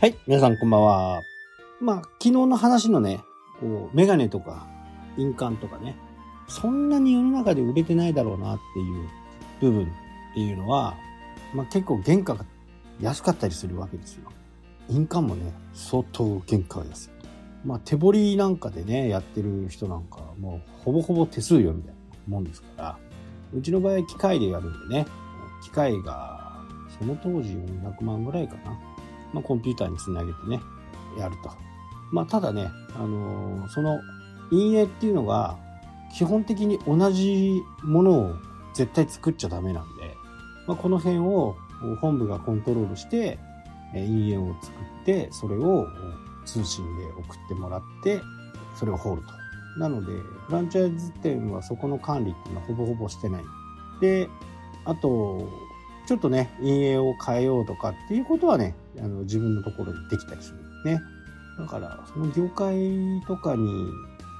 [0.00, 1.22] はい、皆さんこんばんは。
[1.80, 3.18] まあ、昨日の話のね、
[3.58, 4.68] こう、メガネとか、
[5.16, 5.96] 印鑑とかね、
[6.46, 10.94] そんなに世の中で売れてないだろうなっていう部分っていうのは、
[11.52, 12.44] まあ結構原価が
[13.00, 14.30] 安かったりするわけですよ。
[14.88, 17.10] 印鑑もね、相当原価が安い。
[17.64, 21.94] まあ手彫りなんかでね、やってる人なんか、もうほぼほぼ手数料みたい
[22.28, 22.98] なもんですから、
[23.52, 25.06] うちの場合機械でやるんでね、
[25.64, 26.62] 機械が
[27.00, 28.87] その当時400万ぐらいかな。
[29.32, 30.60] まあ、コンピューターにつなげてね、
[31.18, 31.50] やると。
[32.10, 34.00] まあ、ただね、あのー、その
[34.50, 35.58] 陰影っていうのが、
[36.14, 38.34] 基本的に同じものを
[38.74, 40.14] 絶対作っちゃダメなんで、
[40.66, 41.56] まあ、この辺を
[42.00, 43.38] 本部がコントロールして、
[43.92, 45.86] 陰影を作って、それを
[46.44, 48.20] 通信で送ってもらって、
[48.74, 49.28] それをホールと。
[49.78, 50.12] なので、
[50.46, 53.44] フランチャイズ店はそこの管理っていうのはほぼほぼしてない。
[54.00, 54.28] で、
[54.84, 55.48] あと、
[56.06, 60.52] ちょっとね、陰影を変えようとかっていうことはね、あの自分のところでできたりす
[60.84, 61.02] るね。
[61.58, 62.76] だから、その業界
[63.26, 63.90] とかに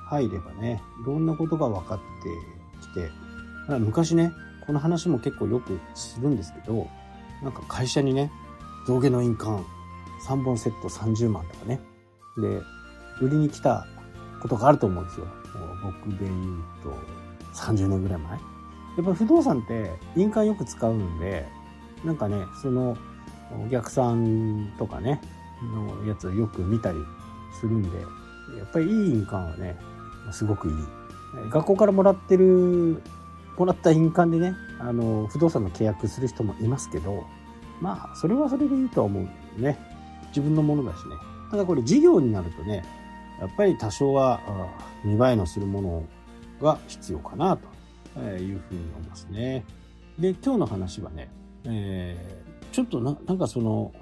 [0.09, 2.05] 入ればね、いろんなことが分かって
[2.81, 3.11] きて、
[3.79, 4.33] 昔ね、
[4.67, 6.89] この話も結構よくするんですけど、
[7.43, 8.31] なんか会社にね、
[8.87, 9.65] 象牙の印鑑
[10.27, 11.81] 3本セット30万とかね。
[12.37, 12.63] で、
[13.21, 13.87] 売りに来た
[14.41, 15.27] ことがあると思うんですよ。
[15.83, 16.95] 僕で言うと
[17.55, 18.31] 30年ぐらい前。
[18.33, 18.39] や
[19.03, 21.47] っぱ不動産って印鑑よく使うんで、
[22.05, 22.97] なんかね、その
[23.67, 25.21] お客さんとかね、
[25.63, 26.99] のやつをよく見たり
[27.61, 27.89] するんで、
[28.59, 29.77] やっぱりいい印鑑はね、
[30.33, 30.75] すごくいい。
[31.51, 33.03] 学校からもらってる、
[33.57, 37.25] もらった印鑑でね、あの、不動産の契約する人もいますけど、
[37.81, 39.79] まあ、それはそれでいいとは思うね。
[40.29, 41.17] 自分のものだしね。
[41.51, 42.85] ただこれ事業になるとね、
[43.41, 44.41] やっぱり多少は
[45.05, 46.05] 見栄えのするもの
[46.61, 49.65] が必要かなというふうに思いますね。
[50.19, 51.31] で、今日の話はね、
[51.65, 53.93] えー、ちょっとななんかその、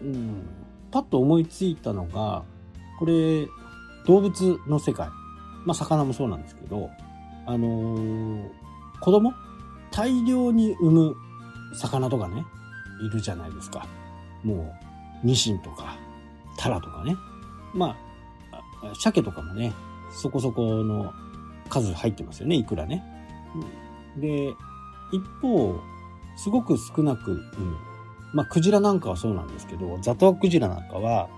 [0.00, 0.42] うん、
[0.90, 2.44] パッと思いついたのが、
[2.98, 3.46] これ、
[4.06, 5.08] 動物の世界。
[5.64, 6.90] まあ、魚もそうなんですけど、
[7.46, 8.50] あのー、
[9.00, 9.32] 子供？
[9.90, 11.16] 大量に産む
[11.74, 12.44] 魚とかね、
[13.06, 13.86] いるじゃないですか。
[14.42, 14.74] も
[15.22, 15.96] う、ニシンとか、
[16.58, 17.16] タラとかね。
[17.72, 17.96] ま
[18.52, 19.72] あ、鮭とかもね、
[20.10, 21.12] そこそこの
[21.68, 23.02] 数入ってますよね、いくらね。
[24.16, 24.52] で、
[25.12, 25.80] 一方、
[26.36, 27.76] すごく少なく産む。
[28.34, 31.28] まあ、クジラなんかはそうなんですけど、ザトウクジラなんかは、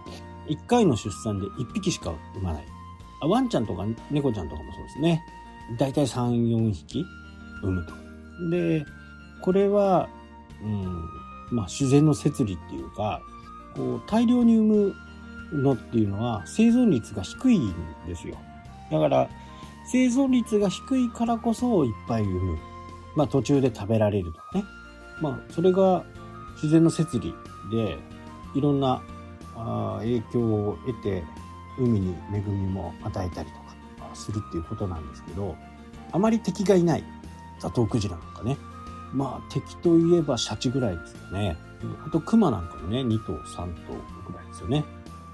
[0.49, 2.65] 1回の出産で1匹しか産まない。
[3.21, 5.23] あワンちゃんとか猫ちゃんとかもそうですね。
[5.79, 7.05] だいたい3、4匹
[7.63, 7.95] 産むと。
[8.51, 8.85] で、
[9.43, 10.09] これは、
[10.63, 10.85] うん、
[11.51, 13.21] まあ、自然の摂理っていうか、
[13.75, 14.95] こう、大量に産
[15.53, 17.75] むのっていうのは生存率が低いん
[18.07, 18.37] ですよ。
[18.91, 19.29] だから、
[19.87, 22.59] 生存率が低いからこそいっぱい産む。
[23.17, 24.65] まあ、途中で食べられるとかね。
[25.21, 26.05] まあ、それが
[26.57, 27.35] 自然の摂理
[27.71, 27.99] で、
[28.55, 29.01] いろんな
[29.55, 31.25] あ影響を得て、
[31.79, 33.57] 海に恵みも与えたりと
[34.03, 35.57] かするっていうことなんですけど、
[36.13, 37.05] あまり敵がいない。
[37.59, 38.57] ザトウクジラなんかね。
[39.13, 41.57] まあ、敵といえばシャチぐらいですよね。
[42.07, 43.93] あと、クマなんかもね、2頭、3頭
[44.27, 44.79] ぐらいですよね。
[44.79, 44.85] やっ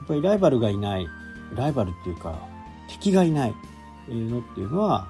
[0.06, 1.06] ぱりライバルがいない、
[1.54, 2.38] ライバルっていうか、
[2.88, 3.54] 敵がいない
[4.08, 5.08] のっていうのは、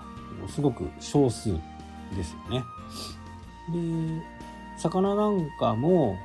[0.49, 1.53] すごく少数
[2.15, 2.65] ですよね。
[3.73, 4.23] で、
[4.77, 6.17] 魚なんかも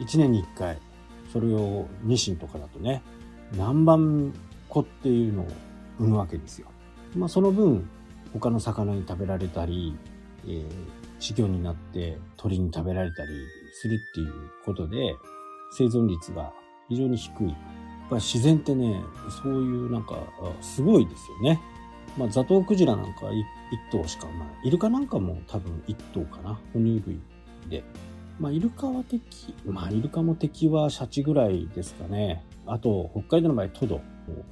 [0.00, 0.78] 1年に1回、
[1.32, 3.02] それをニシンとかだとね、
[3.56, 4.32] 何万
[4.68, 5.46] 個っていうのを
[5.98, 6.68] 産むわけですよ。
[7.16, 7.88] まあその分、
[8.32, 9.96] 他の魚に食べられたり、
[10.46, 10.64] えー、
[11.18, 13.28] 飼料になって鳥に食べられたり
[13.72, 14.32] するっていう
[14.64, 15.16] ことで、
[15.72, 16.52] 生存率が
[16.88, 17.48] 非常に低い。
[17.48, 17.56] やっ
[18.10, 19.02] ぱ自然ってね、
[19.42, 20.18] そういうなんか、
[20.62, 21.60] すごいですよね。
[22.16, 23.44] まあ、ザトウクジラなんか1
[23.90, 26.58] 頭しか、まあ、イルカなんかも多分1頭かな。
[26.72, 27.20] 哺乳類
[27.68, 27.84] で。
[28.38, 32.44] まあ、イルカは敵、まあ、イルカも敵はシャチぐらいですかね。
[32.66, 34.00] あと、北海道の場合、トド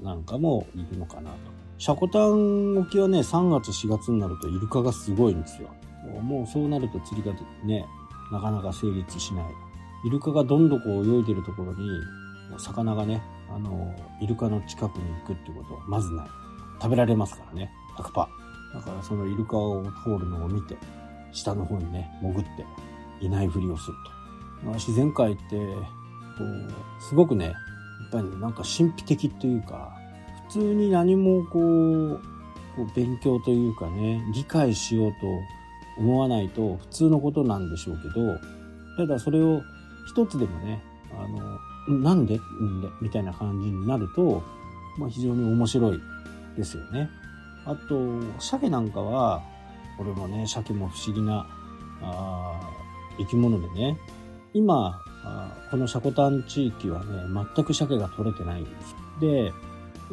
[0.02, 1.36] なんかもいるのかなと。
[1.78, 5.68] シャコタン沖はね、3月4月になるとイルカがすごいんですよ。
[6.22, 7.84] もうそうなると釣りがね、
[8.32, 9.44] なかなか成立しない。
[10.06, 11.88] イルカがどんどんこう泳いでるところに、
[12.58, 13.22] 魚がね、
[13.54, 16.26] あの、イルカの近くに行くってことはまずない。
[16.80, 18.14] 食べられますからね、100%。
[18.74, 20.76] だからそのイルカを通るのを見て、
[21.32, 22.64] 下の方にね、潜って、
[23.20, 23.96] いないふりをする
[24.64, 24.72] と。
[24.74, 25.42] 自然界って、
[26.38, 27.54] こう、すごくね、やっ
[28.10, 29.92] ぱりなんか神秘的というか、
[30.48, 32.20] 普通に何もこう、
[32.76, 35.18] こう勉強というかね、理解しようと
[35.98, 38.38] 思わないと普通のことなんでしょうけど、
[38.96, 39.62] ただそれを
[40.06, 41.26] 一つでもね、あ
[41.90, 42.34] の、なんで？
[42.34, 42.88] んで？
[43.00, 44.42] みたいな感じになると、
[44.98, 46.00] まあ非常に面白い
[46.56, 47.08] ですよね。
[47.64, 49.42] あと、鮭なんかは、
[49.96, 51.46] これもね、鮭も不思議な、
[52.02, 52.60] あ
[53.18, 53.98] 生き物でね、
[54.54, 55.00] 今、
[55.70, 57.22] この積丹地域はね、
[57.54, 58.96] 全く鮭が取れてないんです。
[59.20, 59.52] で、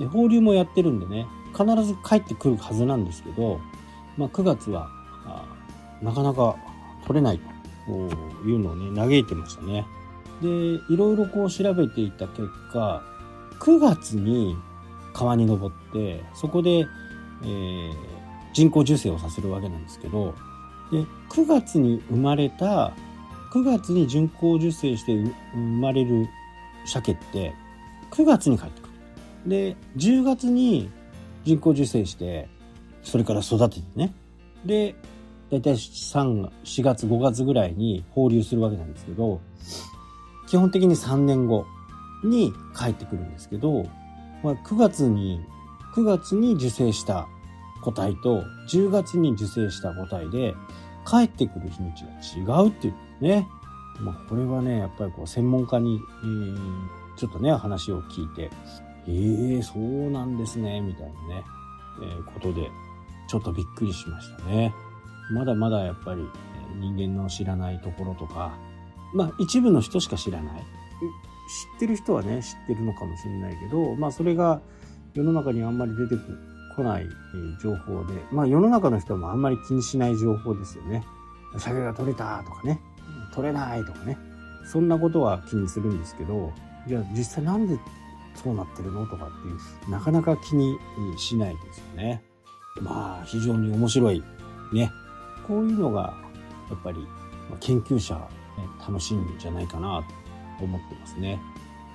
[0.07, 3.59] 放流もやってるんでね、必ず帰ってくるはずなんですけど、
[4.17, 4.89] まあ、9月は
[6.01, 6.55] なかなか
[7.05, 7.39] 取れない
[7.85, 7.91] と
[8.47, 9.85] いうのをね、嘆いてましたね。
[10.41, 13.03] で、いろいろこう調べていた結果、
[13.59, 14.57] 9月に
[15.13, 16.85] 川に登って、そこで、
[17.44, 17.94] えー、
[18.53, 20.33] 人工授精をさせるわけなんですけど、
[20.94, 21.00] で、
[21.30, 22.94] 9月に生まれた、
[23.51, 25.16] 9月に人工授精して
[25.54, 26.28] 生まれる
[26.86, 27.54] 鮭って、
[28.12, 28.88] 9月に帰ってく
[29.45, 29.50] る。
[29.50, 30.92] で、10月に
[31.44, 32.48] 人工授精して、
[33.01, 34.13] それから育ててね。
[34.63, 34.95] で、
[35.50, 39.42] だいたい3、4月、5月ぐらいに放流するわけなんですけど、
[40.48, 41.66] 基本的に3年後
[42.24, 43.84] に帰ってくるんですけど、
[44.44, 45.42] まあ、9月に、
[45.95, 47.28] 9月に受精した
[47.83, 50.56] 個体と10月に受精した個体で
[51.06, 52.03] 帰ってくる日にち
[52.45, 53.47] が違うっていうね。
[54.00, 58.50] まあ、これはね、やっぱりこう専門家に、えー、ちょっとね、話を聞いて、
[59.07, 61.44] ええー、そうなんですね、みたいなね、
[62.01, 62.71] えー、ことで、
[63.27, 64.74] ちょっとびっくりしましたね。
[65.31, 66.27] まだまだやっぱり
[66.80, 68.57] 人間の知らないところとか、
[69.13, 70.62] まあ一部の人しか知らない。
[70.62, 74.62] 知ってる人はね、知ってるのかもしれないけど、まあそれが
[75.13, 77.07] 世の中にあんまり出てくるこない
[77.61, 81.03] 情報で、まあ世の中の人もあんまり気にしない情報ですよね。
[81.57, 82.79] 鮭が取れたとかね、
[83.33, 84.17] 取れないとかね。
[84.65, 86.51] そんなことは気にするんですけど、
[86.87, 87.77] じゃあ実際なんで
[88.35, 90.77] そうなってるのとかっていう、なかなか気に
[91.17, 92.23] しないですよね。
[92.81, 94.23] まあ非常に面白い
[94.73, 94.91] ね、
[95.47, 96.15] こういうのが、
[96.69, 97.05] やっぱり、
[97.59, 98.21] 研究者、ね、
[98.79, 100.03] 楽しいんじゃないかな
[100.59, 101.39] と思ってますね。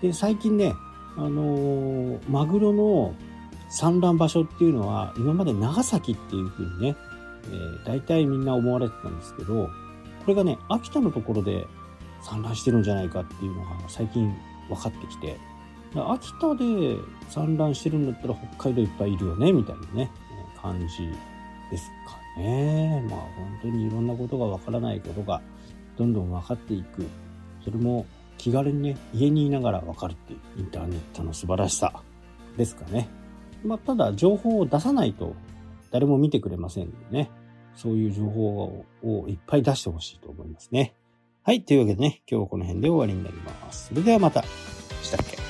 [0.00, 0.74] で、最近ね、
[1.16, 3.14] あのー、マグロの
[3.68, 6.96] 産卵場所っていうのは、今まで長崎っていうふうにね、
[7.44, 9.70] えー、大体みんな思われてたんですけど、こ
[10.28, 11.66] れがね、秋田のところで
[12.22, 14.34] 産卵してるんじゃないかっていうのが最近
[14.68, 15.36] 分かってきて、
[15.94, 16.96] 秋田で
[17.30, 20.10] 産卵してるんだったら北海道いっぱいいるよね、みたいなね、
[20.60, 21.08] 感じ
[21.70, 23.06] ですかね。
[23.08, 25.40] まあ本当にいろんなことがわからないことが
[25.96, 27.06] どんどん分かっていく。
[27.64, 28.06] それも
[28.36, 32.02] 気軽にね、家にいながら分かるっていうインターネットの素晴らしさ
[32.56, 33.08] ですかね。
[33.64, 35.34] まあただ情報を出さないと
[35.90, 37.30] 誰も見てくれませんのでね。
[37.74, 40.96] そういう情報をいっぱい出してほしいと思いますね。
[41.44, 41.62] はい。
[41.62, 43.88] というわけでね、今日はこの辺で終わりになります。
[43.90, 44.42] それではまた。
[45.02, 45.47] したっけ？